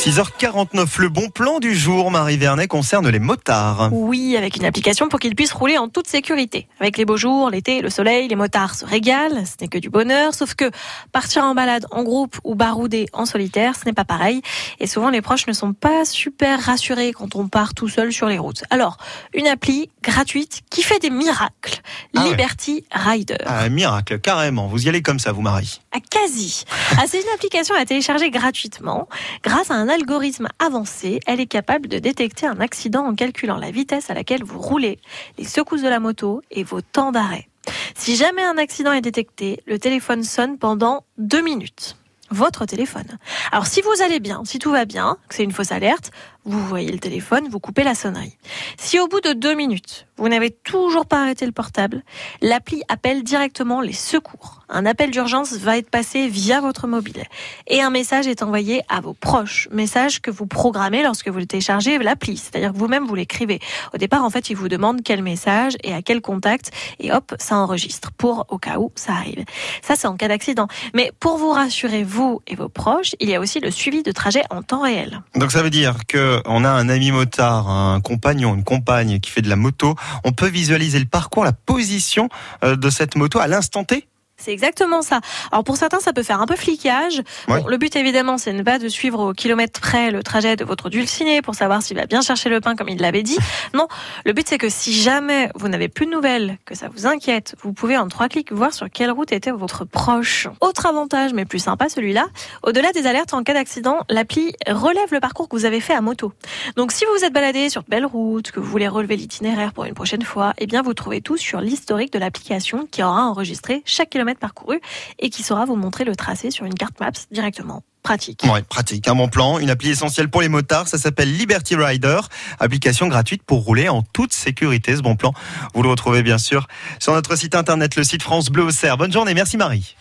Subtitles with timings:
[0.00, 3.90] 6h49, le bon plan du jour, Marie Vernet, concerne les motards.
[3.92, 6.68] Oui, avec une application pour qu'ils puissent rouler en toute sécurité.
[6.80, 9.90] Avec les beaux jours, l'été, le soleil, les motards se régalent, ce n'est que du
[9.90, 10.70] bonheur, sauf que
[11.12, 14.40] partir en balade en groupe ou barouder en solitaire, ce n'est pas pareil.
[14.78, 18.26] Et souvent, les proches ne sont pas super rassurés quand on part tout seul sur
[18.26, 18.64] les routes.
[18.70, 18.96] Alors,
[19.34, 21.82] une appli gratuite qui fait des miracles.
[22.16, 22.30] Ah ouais.
[22.30, 23.36] Liberty Rider.
[23.44, 24.66] Ah, un miracle, carrément.
[24.66, 25.82] Vous y allez comme ça, vous, Marie.
[25.92, 26.64] À quasi.
[26.92, 29.06] Ah, c'est une application à télécharger gratuitement.
[29.44, 33.70] Grâce à un algorithme avancé, elle est capable de détecter un accident en calculant la
[33.70, 34.98] vitesse à laquelle vous roulez,
[35.36, 37.48] les secousses de la moto et vos temps d'arrêt.
[37.94, 41.96] Si jamais un accident est détecté, le téléphone sonne pendant deux minutes.
[42.30, 43.18] Votre téléphone.
[43.50, 46.12] Alors si vous allez bien, si tout va bien, que c'est une fausse alerte,
[46.50, 48.36] vous voyez le téléphone, vous coupez la sonnerie.
[48.76, 52.02] Si au bout de deux minutes, vous n'avez toujours pas arrêté le portable,
[52.42, 54.62] l'appli appelle directement les secours.
[54.68, 57.24] Un appel d'urgence va être passé via votre mobile
[57.66, 59.68] et un message est envoyé à vos proches.
[59.72, 63.60] Message que vous programmez lorsque vous le téléchargez l'appli, c'est-à-dire que vous-même vous l'écrivez.
[63.94, 67.34] Au départ, en fait, il vous demande quel message et à quel contact et hop,
[67.38, 69.44] ça enregistre pour au cas où ça arrive.
[69.82, 70.68] Ça, c'est en cas d'accident.
[70.94, 74.12] Mais pour vous rassurer, vous et vos proches, il y a aussi le suivi de
[74.12, 75.22] trajet en temps réel.
[75.34, 79.30] Donc ça veut dire que on a un ami motard, un compagnon, une compagne qui
[79.30, 79.94] fait de la moto.
[80.24, 82.28] On peut visualiser le parcours, la position
[82.64, 84.09] euh, de cette moto à l'instant T?
[84.40, 85.20] C'est exactement ça.
[85.52, 87.22] Alors pour certains, ça peut faire un peu flicage.
[87.48, 87.60] Ouais.
[87.60, 90.64] Bon, le but évidemment, c'est ne pas de suivre au kilomètre près le trajet de
[90.64, 93.38] votre dulciné pour savoir s'il va bien chercher le pain comme il l'avait dit.
[93.72, 93.86] Non,
[94.24, 97.54] le but c'est que si jamais vous n'avez plus de nouvelles, que ça vous inquiète,
[97.62, 100.48] vous pouvez en trois clics voir sur quelle route était votre proche.
[100.60, 102.26] Autre avantage, mais plus sympa celui-là,
[102.62, 106.00] au-delà des alertes en cas d'accident, l'appli relève le parcours que vous avez fait à
[106.00, 106.32] moto.
[106.76, 109.72] Donc si vous vous êtes baladé sur de belles routes, que vous voulez relever l'itinéraire
[109.72, 113.24] pour une prochaine fois, eh bien vous trouvez tout sur l'historique de l'application qui aura
[113.24, 114.80] enregistré chaque kilomètre parcouru
[115.18, 117.82] et qui saura vous montrer le tracé sur une carte Maps directement.
[118.02, 118.44] Pratique.
[118.50, 122.20] Ouais, pratique, un bon plan, une appli essentielle pour les motards, ça s'appelle Liberty Rider,
[122.58, 124.96] application gratuite pour rouler en toute sécurité.
[124.96, 125.34] Ce bon plan,
[125.74, 126.66] vous le retrouvez bien sûr
[126.98, 128.96] sur notre site internet, le site France Bleu Auxerre.
[128.96, 129.96] Bonne journée, merci Marie.